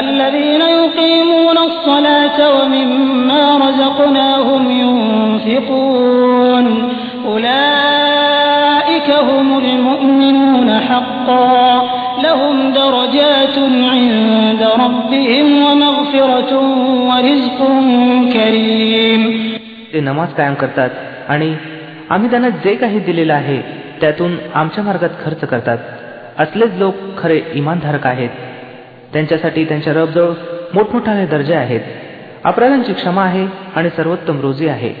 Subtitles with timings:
[0.00, 6.66] الذين يقيمون الصلاة ومما رزقناهم ينفقون
[7.24, 11.82] أولئك هم المؤمنون حقا
[12.22, 13.56] لهم درجات
[13.94, 16.52] عند ربهم ومغفرة
[17.08, 17.58] ورزق
[18.32, 19.22] كريم
[19.92, 20.90] ते नमाज कायम करतात
[21.28, 21.54] आणि
[22.10, 23.58] आम्ही त्यांना जे काही दिलेलं आहे
[24.00, 25.78] त्यातून आमच्या मार्गात खर्च करतात
[26.38, 28.30] असलेच लोक खरे इमानधारक आहेत
[29.13, 30.33] त्यांच्यासाठी त्यांच्या रबजवळ
[30.73, 31.81] मोठमोठाले दर्जे आहेत
[32.43, 33.45] अपराधांची क्षमा आहे
[33.75, 34.93] आणि सर्वोत्तम रोजी आहे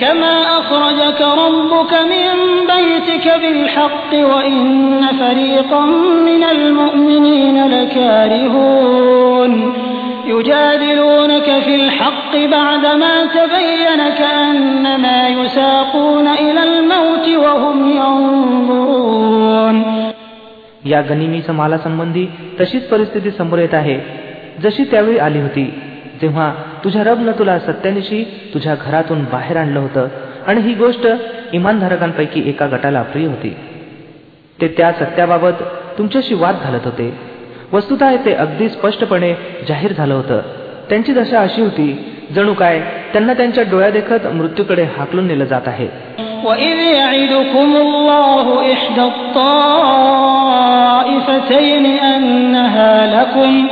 [0.00, 2.26] كما أخرجك ربك من
[2.66, 5.84] بيتك بالحق وإن فريقا
[6.28, 9.52] من المؤمنين لكارهون
[10.26, 19.41] يجادلونك في الحق بعدما تبين كأنما يساقون إلى الموت وهم ينظرون
[20.85, 22.27] या गनिमीचं मालासंबंधी
[22.59, 24.23] तशीच परिस्थिती समोर येत आहे.
[24.63, 25.81] जशी त्यावेळी आली होती
[26.21, 30.07] जेव्हा तुझ्या रबनं तुला सत्यानिशी तुझ्या घरातून बाहेर आणलं होतं
[30.47, 31.07] आणि ही गोष्ट
[31.53, 33.55] इमानधारकांपैकी एका गटाला प्रिय होती.
[34.61, 35.53] ते त्या सत्याबाबत
[35.97, 37.17] तुमच्याशी वाद घालत होते.
[37.73, 39.33] वस्तुतः ते अगदी स्पष्टपणे
[39.67, 40.41] जाहीर झालं होतं.
[40.89, 42.81] त्यांची दशा अशी होती जणू काय
[43.12, 45.88] त्यांना त्यांच्या डोळ्यादेखत मृत्यूकडे हाकलून नेलं जात आहे
[46.44, 49.02] وإذ يعدكم الله إحدى
[50.32, 53.66] الطائفتين أنها لكم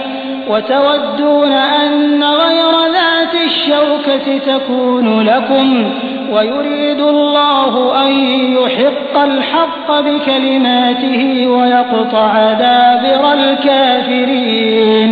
[0.50, 5.92] وتودون أن غير ذات الشوكة تكون لكم
[6.32, 7.72] ويريد الله
[8.06, 8.12] أن
[8.58, 15.10] يحق الحق بكلماته ويقطع دابر الكافرين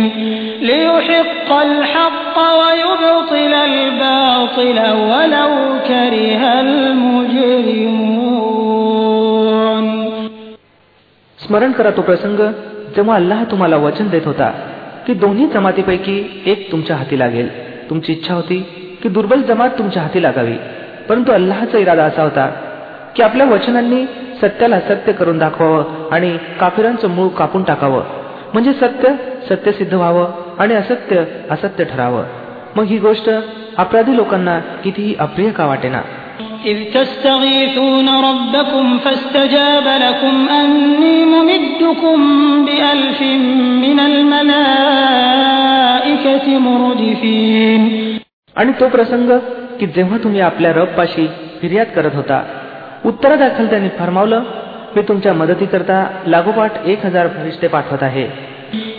[0.61, 3.18] ليحق الحق ويبطل الباطل
[4.79, 5.51] ولو
[5.87, 7.85] كره المجرمون
[11.39, 12.39] स्मरण करा तो प्रसंग
[12.95, 14.47] जेव्हा अल्लाह तुम्हाला वचन देत होता
[15.07, 16.15] की दोन्ही जमातीपैकी
[16.51, 17.49] एक तुमच्या हाती लागेल
[17.89, 18.59] तुमची इच्छा होती
[19.03, 20.57] की दुर्बल जमात तुमच्या हाती लागावी
[21.09, 22.45] परंतु अल्लाहचा इरादा असा होता
[23.15, 24.01] की आपल्या वचनांनी
[24.41, 28.01] सत्याला सत्य करून दाखवावं आणि काफिरांचं मूळ कापून टाकावं
[28.53, 29.13] म्हणजे सत्य
[29.49, 32.23] सत्य सिद्ध व्हावं आणि असत्य असत्य ठरावं
[32.75, 33.29] मग ही गोष्ट
[33.79, 36.01] अपराधी लोकांना कितीही अप्रिय का वाटेना
[36.65, 42.17] إذ تستغيثون ربكم فاستجاب لكم أني ممدكم
[42.65, 43.19] بألف
[43.83, 43.99] من
[45.25, 47.81] الملائكة مردفين
[48.55, 49.29] आणि तो प्रसंग
[49.79, 51.25] की जेव्हा तुम्ही आपल्या रबपाशी
[51.61, 52.37] फिर्याद करत होता
[53.05, 54.39] उत्तरादाखल त्यांनी फरमावलं
[54.95, 55.97] मी तुमच्या मदतीकरता
[56.27, 58.25] लागोपाठ एक हजार फरिश्ते पाठवत आहे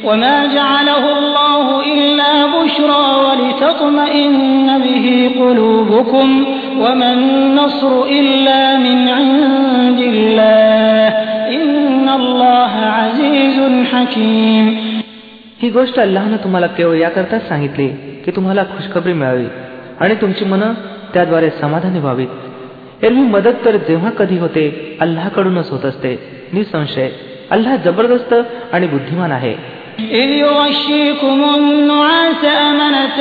[0.04, 5.06] وما جعله الله إلا بشرى ولتطمئن به
[5.41, 6.44] قلوبكم
[6.78, 11.09] وما النصر إلا من عند الله
[11.56, 13.59] إن الله عزيز
[13.92, 14.66] حكيم
[15.62, 17.88] ही गोष्ट अल्लाहनं तुम्हाला केवळ याकरताच सांगितली
[18.25, 19.47] की तुम्हाला खुशखबरी मिळावी
[20.00, 20.72] आणि तुमची मनं
[21.14, 24.64] त्याद्वारे समाधानी व्हावीत एरवी मदत तर जेव्हा कधी होते
[25.00, 26.12] अल्लाकडूनच होत असते
[26.53, 27.09] निसंशय
[27.54, 28.32] अल्लाह जबरदस्त
[28.75, 29.54] आणि बुद्धिमान आहे
[29.98, 33.19] إذ يغشيكم النعاس أمنة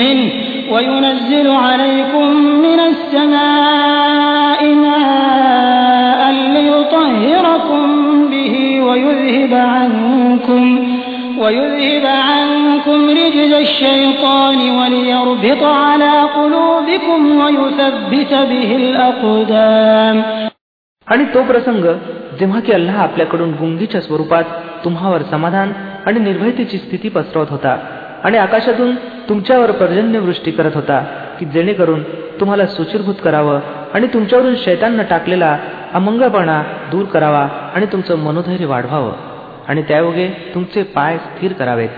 [0.00, 0.30] منه
[0.72, 2.28] وينزل عليكم
[2.66, 6.20] من السماء ماء
[6.56, 7.84] ليطهركم
[8.30, 10.64] به ويذهب عنكم
[11.38, 20.16] ويذهب عنكم رجز الشيطان وليربط على قلوبكم ويثبت به الأقدام
[21.06, 21.84] आणि तो प्रसंग
[22.38, 24.44] जेव्हा की अल्लाह आपल्याकडून गुंगीच्या स्वरूपात
[24.84, 25.72] तुम्हावर समाधान
[26.06, 27.76] आणि निर्भयतेची स्थिती पसरवत होता
[28.24, 28.94] आणि आकाशातून
[29.28, 31.04] तुमच्यावर पर्जन्यवृष्टी करत होता
[31.38, 32.02] की जेणेकरून
[32.40, 33.60] तुम्हाला सुचिरभूत करावं
[33.94, 35.58] आणि तुमच्यावरून शैतांना टाकलेला
[35.94, 36.62] अमंगळपणा
[36.92, 39.12] दूर करावा आणि तुमचं मनोधैर्य वाढवावं
[39.68, 41.88] आणि त्यायोगे तुमचे पाय स्थिर करावेत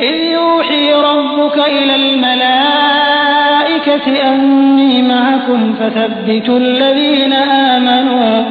[0.00, 7.32] إذ يوحي ربك إلى الملائكة أني معكم فثبتوا الذين
[7.74, 8.44] آمنوا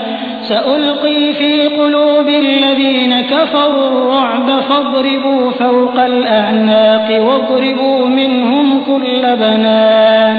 [0.47, 10.35] سألقي في قلوب الذين كفروا الرعب فاضربوا فوق الأعناق واضربوا منهم كل بنان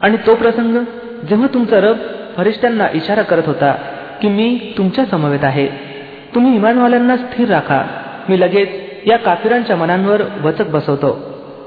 [0.00, 0.74] आणि तो प्रसंग
[1.28, 1.96] जेव्हा तुमचा रब
[2.36, 3.72] फरिश्त्यांना इशारा करत होता
[4.20, 5.66] की मी तुमच्या समवेत आहे
[6.34, 7.82] तुम्ही इमानवाल्यांना स्थिर राखा
[8.28, 8.68] मी लगेच
[9.06, 11.10] या काफिरांच्या मनांवर वचक बसवतो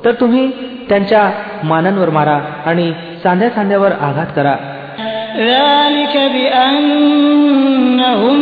[0.05, 0.49] तर तुम्ही
[0.89, 1.29] त्यांच्या
[1.63, 2.91] मानांवर मारा आणि
[3.23, 4.55] सांध्या सांध्यावर आघात करा
[5.37, 8.37] ذلك بأنهم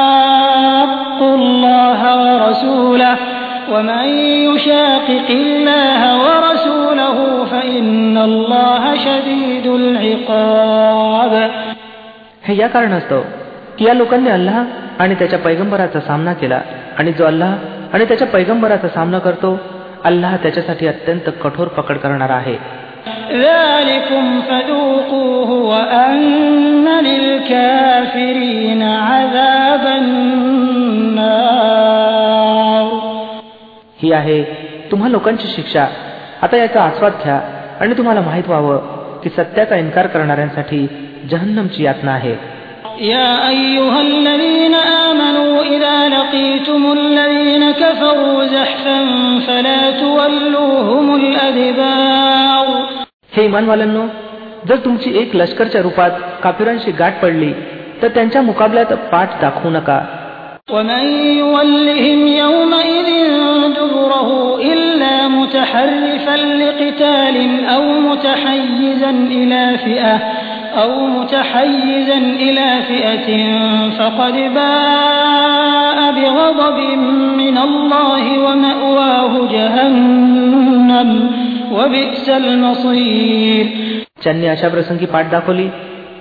[0.00, 3.16] شاقوا الله ورسوله
[3.72, 4.04] ومن
[4.48, 7.16] يشاقق الله ورسوله
[7.52, 11.32] فإن الله شديد العقاب
[12.46, 13.20] हे या कारणास्तव
[13.78, 14.56] की या लोकांनी अल्लाह
[15.02, 16.60] आणि त्याच्या पैगंबराचा सामना केला
[16.98, 17.52] आणि जो अल्लाह
[17.94, 19.58] आणि त्याच्या पैगंबराचा सामना करतो
[20.04, 22.56] अल्लाह त्याच्यासाठी अत्यंत कठोर पकड करणार आहे
[34.02, 34.42] ही आहे
[34.90, 35.86] तुम्हा लोकांची शिक्षा
[36.42, 37.40] आता याचा आस्वाद घ्या
[37.80, 38.78] आणि तुम्हाला माहित व्हावं
[39.22, 40.86] की सत्याचा इन्कार करणाऱ्यांसाठी
[41.30, 42.36] जहन्नमची यातना आहे
[43.00, 44.74] يا أيها الذين
[45.08, 48.98] آمنوا إذا لقيتم الذين كفروا زحفا
[49.46, 52.66] فلا تولوهم الأدبار
[53.36, 54.06] हे इमानवाल्यांनो
[54.68, 56.10] जर तुमची एक लष्करच्या रूपात
[56.42, 57.52] कापिरांशी गाठ पडली
[58.02, 60.00] तर त्यांच्या मुकाबल्यात पाठ दाखवू नका
[60.70, 61.04] ومن
[61.42, 63.08] يولهم يومئذ
[63.78, 70.16] دبره إلا متحرفا لقتال أو متحيزا إلى فئة
[70.82, 73.28] أو متحيزا إلى فئة
[73.98, 76.78] فقد باء بغضب
[77.36, 81.43] من الله ومأواه جهنم وبئس المصير
[84.22, 85.68] ज्यांनी अशा प्रसंगी पाठ दाखवली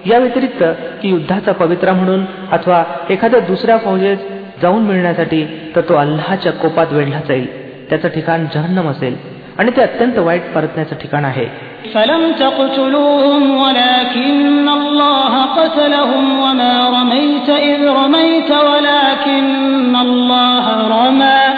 [0.06, 0.64] या व्यतिरिक्त
[1.02, 4.18] की युद्धाचा पवित्रा म्हणून अथवा एखाद्या दुसऱ्या फौजेत
[4.62, 5.44] जाऊन मिळण्यासाठी
[5.76, 7.48] तर तो अल्लाच्या कोपात वेढला जाईल
[7.90, 9.16] त्याचं ठिकाण जहन्नम असेल
[9.58, 11.48] आणि ते अत्यंत वाईट परतण्याचं ठिकाण आहे
[11.94, 21.53] فلم تقتلوهم ولكن الله قتلهم وما رميت إذ رميت ولكن الله رمى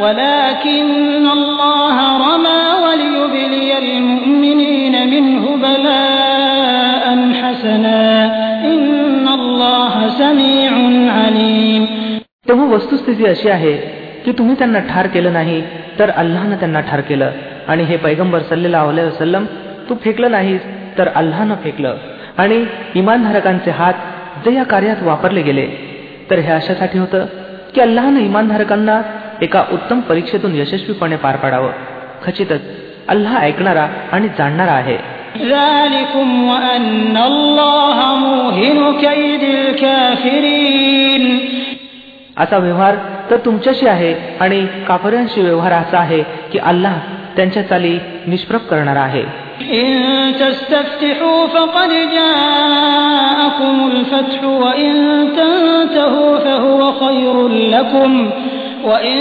[0.00, 1.96] ولكن الله
[2.26, 7.04] رمى وليبلي المؤمنين منه بلاء
[7.40, 8.02] حسنا
[8.64, 10.72] إن الله سميع
[11.18, 11.82] عليم
[12.48, 13.72] तेव्हा वस्तुस्थिती अशी आहे
[14.24, 15.60] की तुम्ही त्यांना ठार केलं नाही
[15.98, 17.30] तर अल्लानं त्यांना ठार केलं
[17.68, 19.44] आणि हे पैगंबर सल्लेला वसलम
[19.88, 20.60] तू फेकलं नाहीस
[20.98, 21.96] तर अल्लानं फेकलं
[22.42, 22.58] आणि
[22.94, 23.94] इमानधारकांचे हात
[24.44, 25.66] जे या कार्यात वापरले गेले
[26.30, 27.24] तर हे अशासाठी होतं
[27.74, 29.00] की अल्लानं इमानधारकांना
[29.41, 31.71] एका उत्तम परीक्षेतून यशस्वीपणे पार पाडावं.
[32.25, 32.61] खचितच
[33.07, 35.21] अल्लाह ऐकणारा आणि जाणणारा आहे.
[42.37, 42.95] असा व्यवहार
[43.29, 46.99] तर तुमच्याशी आहे आणि काफऱ्यांशी व्यवहार असा आहे की अल्लाह
[47.35, 49.23] त्यांच्या चाली निष्प्रभ करणार आहे.
[58.84, 59.16] وإن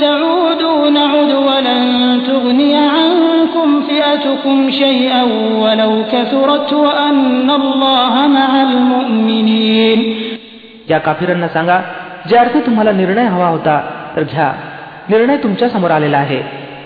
[0.00, 1.82] تعودوا نعد ولن
[2.26, 5.22] تغني عنكم فئتكم شيئا
[5.62, 10.00] ولو كثرت وأن الله مع المؤمنين
[10.90, 11.78] या काफिरांना सांगा
[12.28, 13.80] ज्या अर्थी तुम्हाला निर्णय हवा होता
[14.16, 14.52] तर घ्या
[15.08, 16.40] निर्णय तुमच्या समोर आलेला आहे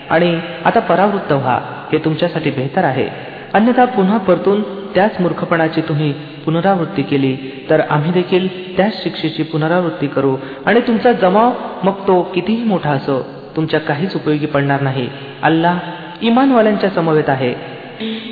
[0.09, 0.29] आणि
[0.65, 1.59] आता परावृत्त व्हा
[1.91, 3.07] हे तुमच्यासाठी बेहतर आहे
[3.53, 4.61] अन्यथा पुन्हा परतून
[4.95, 6.11] त्याच मूर्खपणाची तुम्ही
[6.45, 7.35] पुनरावृत्ती केली
[7.69, 8.47] तर आम्ही देखील
[8.77, 10.35] त्याच शिक्षेची पुनरावृत्ती करू
[10.65, 11.51] आणि तुमचा जमाव
[11.83, 13.19] मग तो कितीही मोठा असो
[13.55, 15.07] तुमच्या काहीच उपयोगी पडणार नाही
[15.43, 15.77] अल्लाह
[16.21, 17.53] इमानवाल्यांच्या समवेत आहे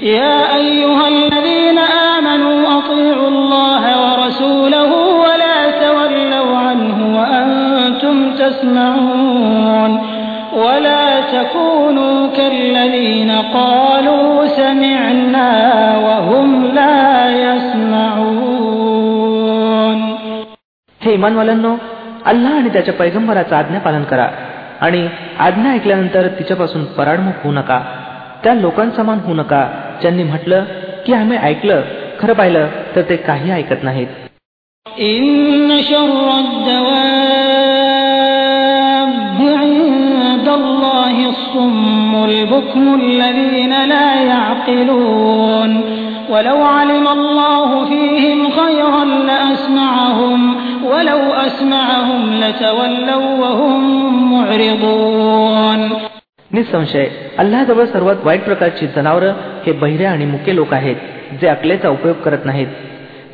[0.01, 1.77] يا أيها الذين
[2.15, 4.91] آمنوا أطيعوا الله ورسوله
[5.23, 10.10] ولا تولوا عنه وأنتم تسمعون
[10.53, 15.51] ولا تكونوا كالذين قالوا سمعنا
[15.97, 16.99] وهم لا
[17.47, 18.97] يسمعون
[21.01, 21.71] हे इमानवाल्यांनो
[22.31, 24.27] अल्लाह आणि त्याच्या पैगंबराचं आज्ञा पालन करा
[24.85, 25.07] आणि
[25.47, 27.79] आज्ञा ऐकल्यानंतर तिच्यापासून पराडमुख होऊ नका
[28.43, 29.63] त्या लोकांसमान होऊ नका
[30.01, 30.63] ज्यांनी म्हटलं
[31.05, 31.81] की आम्ही ऐकलं
[32.19, 34.07] खरं पाहिलं तर ते काही ऐकत नाहीत
[41.51, 45.81] الصم البكم الذين لا يعقلون
[46.29, 50.55] ولو علم الله فيهم خيرا لأسمعهم
[50.85, 53.81] ولو أسمعهم لتولوا وهم
[54.33, 55.81] معرضون
[56.51, 57.07] निसंशय
[57.37, 59.33] अल्लाजवळ सर्वात वाईट प्रकारची जनावरं
[59.65, 60.95] हे बहिरे आणि मुके लोक आहेत
[61.41, 62.67] जे अकलेचा उपयोग करत नाहीत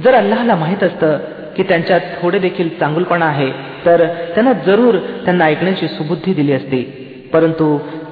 [0.03, 1.17] जर अल्लाहला माहीत असतं
[1.57, 3.49] की त्यांच्यात थोडे देखील चांगुलपणा आहे
[3.85, 6.81] तर त्यांना जरूर त्यांना ऐकण्याची सुबुद्धी दिली असती
[7.33, 7.65] परंतु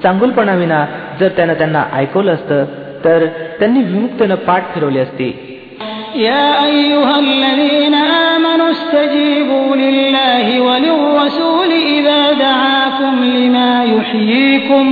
[0.03, 0.79] चांगुलपणाविना
[1.19, 2.65] जर त्यानं त्यांना ऐकवलं असतं
[3.05, 3.25] तर
[3.59, 5.29] त्यांनी विमुक्तेनं पाठ फिरवली असती
[6.15, 7.95] يا أيها الذين
[8.33, 14.85] آمنوا استجيبوا لله وللرسول إذا دعاكم لما يحييكم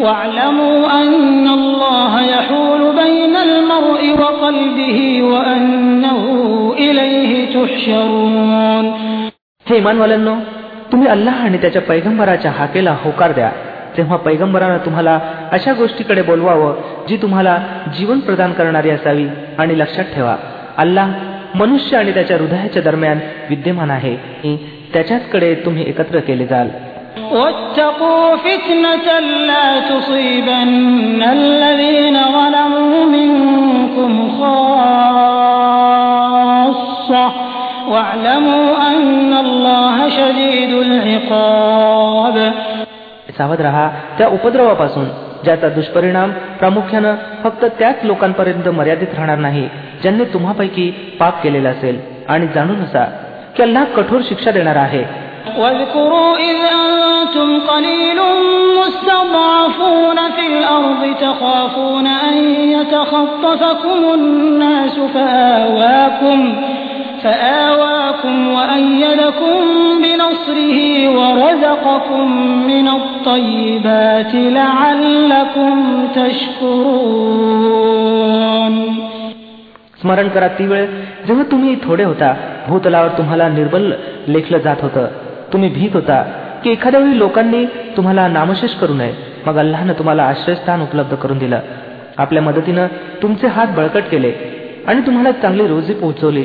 [0.00, 6.22] واعلموا أن الله يحول بين المرء وقلبه وأنه
[6.78, 8.84] إليه تحشرون
[9.66, 10.34] हे इमानवाल्यांनो
[10.92, 13.50] तुम्ही अल्लाह आणि त्याच्या पैगंबराच्या हाकेला होकार द्या
[13.96, 15.18] तेव्हा पैगंबरानं तुम्हाला
[15.52, 16.74] अशा गोष्टीकडे बोलवावं
[17.08, 17.58] जी तुम्हाला
[17.96, 19.26] जीवन प्रदान करणारी असावी
[19.58, 20.36] आणि लक्षात ठेवा
[20.78, 21.08] अल्लाह
[21.54, 24.16] मनुष्य आणि त्याच्या हृदयाच्या दरम्यान विद्यमान आहे
[24.92, 26.68] त्याच्याचकडे तुम्ही एकत्र केले जाल
[27.32, 29.06] واتقوا فتنة
[29.46, 34.12] لا تصيبن الذين ظلموا منكم
[36.32, 37.24] خاصة
[37.88, 38.68] واعلموا
[43.38, 43.88] सावध रहा
[44.18, 45.04] त्या उपद्रवापासून
[45.44, 47.14] ज्याचा दुष्परिणाम प्रामुख्यानं
[47.44, 49.68] फक्त त्याच लोकांपर्यंत मर्यादित राहणार नाही
[50.02, 51.98] ज्यांनी तुम्हापैकी पाप केलेला असेल
[52.28, 53.04] आणि जाणून असा
[53.56, 55.04] की अल्लाह कठोर शिक्षा देणार आहे
[55.58, 58.18] واذكروا إذ أنتم قليل
[58.78, 62.36] مستضعفون في الأرض تخافون أن
[62.72, 66.38] يتخطفكم الناس فآواكم
[67.22, 69.58] فآواكم وأيدكم
[70.02, 70.78] بنصره
[71.18, 72.26] ورزقكم
[72.66, 75.74] من الطيبات لعلكم
[77.52, 78.74] تشكرون
[80.02, 80.86] स्मरण करा ती वेळ
[81.26, 82.30] जेव्हा तुम्ही थोडे होता
[82.68, 83.84] भूतलावर तुम्हाला निर्बल
[84.28, 85.06] लेखलं जात होतं
[85.52, 86.18] तुम्ही भीत होता
[86.64, 87.64] की एखाद्या वेळी लोकांनी
[87.96, 89.12] तुम्हाला नामशेष करू नये
[89.46, 91.60] मग अल्लानं तुम्हाला आश्रयस्थान उपलब्ध करून दिलं
[92.22, 92.86] आपल्या मदतीनं
[93.22, 94.32] तुमचे हात बळकट केले
[94.88, 96.44] आणि तुम्हाला चांगली रोजी पोहोचवली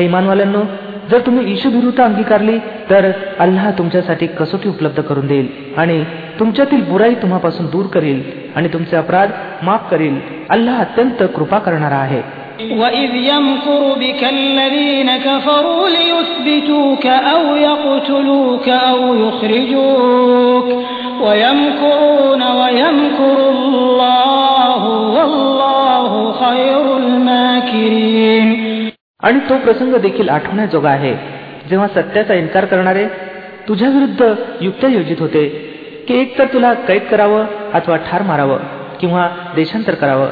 [0.00, 0.62] हे इमानवाल्यांनो
[1.10, 2.58] जर तुम्ही ईशुभिरुता अंगीकारली
[2.90, 6.02] तर अल्लाह तुमच्यासाठी कसोटी उपलब्ध करून देईल आणि
[6.40, 8.22] तुमच्यातील बुराई तुम्हापासून दूर करील
[8.56, 9.30] आणि तुमचे अपराध
[9.62, 10.18] माफ करील
[10.50, 12.22] अल्लाह अत्यंत कृपा करणारा आहे
[12.58, 20.29] وإذ يمكر بك الذين كفروا ليثبتوك أو يقتلوك أو يخرجوك
[29.22, 31.14] आणि तो प्रसंग देखील आठवण्याजोगा आहे
[31.68, 33.06] जेव्हा सत्याचा इन्कार करणारे
[33.68, 35.46] तुझ्या विरुद्ध युक्त्या योजित होते
[36.08, 38.58] की एक तर तुला कैद करावं अथवा ठार मारावं
[39.00, 40.28] किंवा देशांतर करावं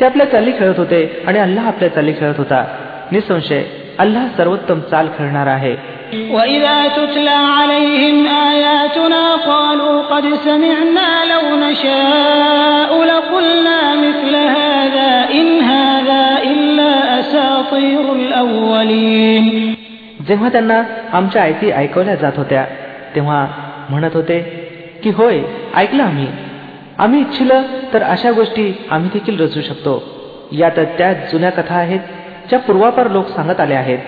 [0.00, 2.64] ते आपल्या चाली खेळत होते आणि अल्लाह आपल्या चाली खेळत होता
[3.12, 3.62] निसंशय
[3.98, 5.76] अल्लाह सर्वोत्तम चाल खेळणार आहे
[6.30, 8.16] وإذا تتلى عليهم
[8.48, 12.29] آياتنا قالوا قد سمعنا لو نشاء
[20.30, 20.82] जेव्हा त्यांना
[21.12, 22.64] आमच्या आयती ऐकवल्या जात होत्या
[23.14, 23.46] तेव्हा
[23.90, 24.40] म्हणत होते
[25.04, 25.40] की होय
[25.74, 26.26] ऐकलं आम्ही
[26.98, 30.02] आम्ही इच्छिलं तर अशा गोष्टी आम्ही देखील रचू शकतो
[30.52, 32.00] या तर त्या जुन्या कथा आहेत
[32.48, 33.98] ज्या पूर्वापार लोक सांगत आले आहेत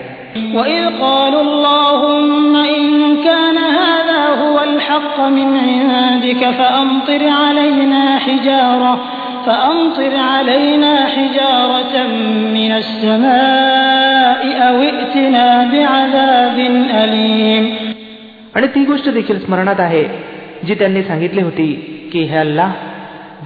[0.55, 2.89] وإذ قالوا اللهم إن
[3.23, 8.93] كان هذا هو الحق من عندك فأمطر علينا حجارة
[9.45, 11.95] فأمطر علينا حجارة
[12.53, 13.82] من السماء
[18.55, 20.03] आणि ती गोष्ट देखील स्मरणात आहे
[20.63, 21.67] जी त्यांनी सांगितली होती
[22.13, 22.71] की हे अल्लाह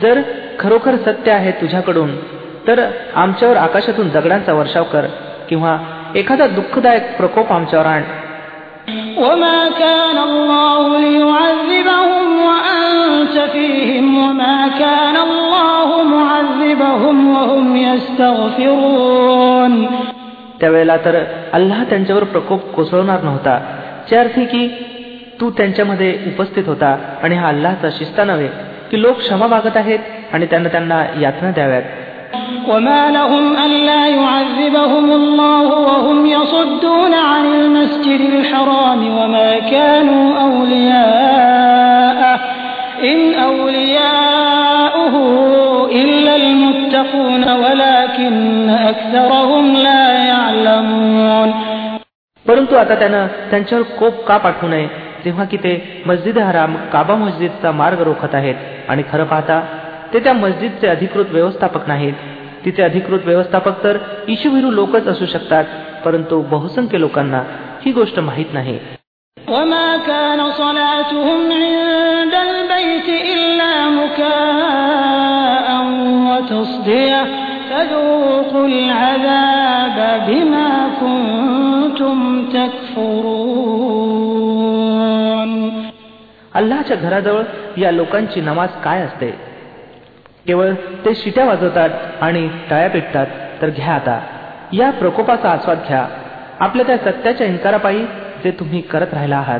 [0.02, 0.22] जर
[0.60, 2.16] खरोखर सत्य आहे तुझ्याकडून
[2.68, 5.06] तर आमच्यावर आकाशातून दगडांचा वर्षाव कर
[5.50, 5.78] किंवा
[6.16, 8.04] एखादा दुःखदायक प्रकोप आमच्यावर आण
[9.18, 19.74] وما كان الله ليعذبهم وأنت فيهم وما كان الله معذبهم وهم يستغفرون
[20.60, 23.60] त्यावेळेला तर अल्लाह त्यांच्यावर प्रकोप कोसळवणार नव्हता
[24.10, 24.68] च्या अर्थी की
[25.42, 28.48] तू त्यांच्यामध्ये उपस्थित होता आणि हा अल्लाहचा शिस्ता नव्हे
[28.92, 30.00] की लोक क्षमा मागत आहेत
[30.34, 31.82] आणि त्यांना त्यांना यातना द्याव्यात
[32.68, 42.40] وما لهم ألا يعذبهم الله وهم يصدون عن المسجد الحرام وما كانوا أولياءه
[43.04, 45.57] إن أولياؤه إلا
[47.28, 51.50] المتقون ولكن أكثرهم لا يعلمون
[52.46, 54.88] परंतु आता त्यानं त्यांच्यावर कोप का पाठवू नये
[55.24, 55.72] जेव्हा की ते
[56.08, 58.56] मस्जिद हराम काबा मस्जिदचा मार्ग रोखत आहेत
[58.90, 59.60] आणि खरं पाहता
[60.14, 62.16] ते त्या मस्जिदचे अधिकृत व्यवस्थापक नाहीत
[62.66, 63.98] तिचे अधिकृत व्यवस्थापक तर
[64.36, 65.66] ईशुभिरू लोकच असू शकतात
[66.06, 67.42] परंतु बहुसंख्य लोकांना
[67.86, 68.78] ही गोष्ट माहीत नाही
[69.38, 74.57] وما كان صلاتهم عند البيت إلا مكاء
[76.68, 77.24] وتصدية
[77.70, 80.70] فذوقوا العذاب بما
[81.02, 82.18] كنتم
[82.54, 83.92] تكفرون
[86.56, 87.44] अल्लाच्या घराजवळ
[87.78, 89.30] या लोकांची नमाज काय असते
[90.48, 90.74] केवळ
[91.06, 91.90] ते शिट्या वाजवतात
[92.22, 93.28] आणि टाळ्या पेटतात
[93.62, 94.20] तर घ्या आता
[94.74, 96.06] या प्रकोपाचा आस्वाद घ्या
[96.60, 98.06] आपल्या त्या सत्याच्या इन्कारापायी
[98.44, 99.60] जे तुम्ही करत राहिला आहात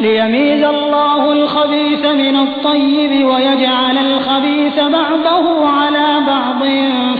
[0.00, 6.62] ليميز الله الخبيث من الطيب ويجعل الخبيث بعضه على بعض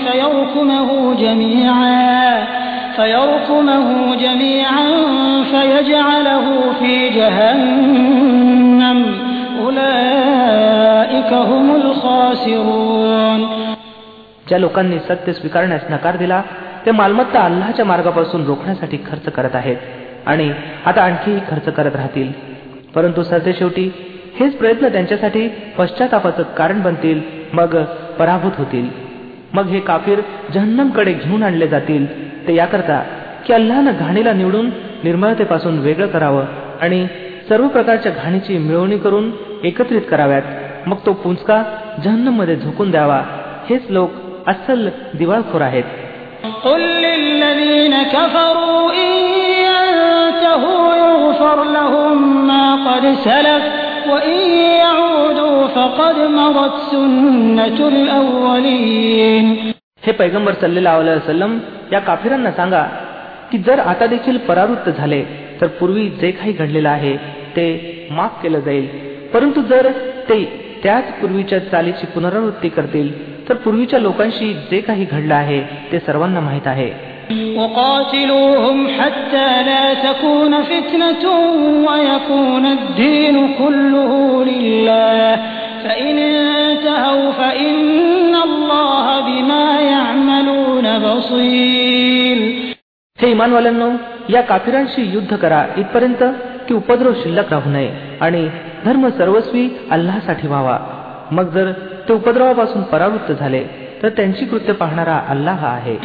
[0.05, 2.45] فيركمه جميعا
[2.97, 4.87] فيركمه جميعا
[5.51, 6.47] فيجعله
[6.81, 8.99] في جهنم
[9.61, 13.41] أولئك هم الخاسرون
[14.49, 16.41] ज्या लोकांनी सत्य स्वीकारण्यास नकार दिला
[16.87, 19.77] ते मालमत्ता अल्लाच्या मार्गापासून रोखण्यासाठी खर्च करत आहेत
[20.27, 20.51] आणि
[20.87, 22.48] आता आणखीही खर्च करत राहतील
[22.96, 23.94] परंतु सरते शेवटी
[24.40, 27.22] हेच प्रयत्न त्यांच्यासाठी पश्चातापाचं कारण बनतील
[27.54, 27.84] मग
[28.20, 28.90] पराभूत होतील.
[29.54, 30.20] मग हे काफीर
[30.54, 32.30] जहन्नमकडे घेऊन आणले जातील.
[32.48, 33.04] ते याकरता
[33.48, 34.66] की अल्लानं घाणीला निवडून
[35.04, 36.44] निर्मळतेपासून वेगळं करावं
[36.82, 37.08] आणि
[37.50, 39.32] सर्व प्रकारच्या घाणीची मिळवणी करून
[39.64, 40.42] एकत्रित कराव्यात.
[40.86, 41.64] मग तो पुंचका
[42.04, 43.24] जहन्नममध्ये झोकून द्यावा.
[43.70, 44.12] हेच लोक
[44.48, 45.84] अस्सल दिवाळखोर आहेत.
[51.39, 53.65] يغفر لهم ما قد سلف
[54.09, 54.39] وإن
[54.83, 59.47] يعودوا فقد مضت سنة الأولين
[60.07, 61.53] हे पैगंबर सल्लेला वसलम
[61.93, 62.83] या काफिरांना सांगा
[63.51, 65.23] की जर आता देखील परावृत्त झाले
[65.61, 67.17] तर पूर्वी जे काही घडलेलं आहे
[67.57, 67.67] ते
[68.11, 68.87] माफ केलं जाईल
[69.35, 69.91] परंतु जर
[70.29, 70.39] ते
[70.83, 73.09] त्याच पूर्वीच्या चालीची पुनरावृत्ती करतील
[73.49, 75.61] तर पूर्वीच्या लोकांशी जे काही घडलं आहे
[75.93, 76.91] ते सर्वांना माहीत आहे
[77.57, 81.25] وقاتلوهم حتى لا تكون فتنة
[81.89, 85.37] ويكون الدين كله لله
[85.85, 92.39] فإن انتهوا فإن الله بما يعملون بصير
[93.19, 93.89] हे इमानवाल्यांनो
[94.31, 96.23] या काफिरांशी युद्ध करा इथपर्यंत
[96.69, 98.43] की उपद्रव शिल्लक राहू नये आणि
[98.85, 100.77] धर्म सर्वस्वी अल्लासाठी व्हावा
[101.33, 101.71] मग जर
[102.09, 103.63] ते उपद्रवापासून परावृत्त झाले
[104.04, 105.98] तर त्यांची कृत्य पाहणारा अल्लाह आहे.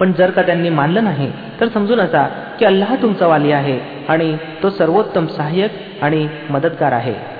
[0.00, 2.26] पण जर का त्यांनी मानलं नाही तर समजू नका
[2.58, 5.70] की अल्लाह तुमचा वाली आहे आणि तो सर्वोत्तम सहाय्यक
[6.02, 7.37] आणि मदतगार आहे.